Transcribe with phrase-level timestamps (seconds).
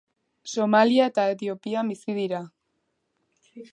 [0.51, 2.41] Somalia eta Etiopian bizi dira.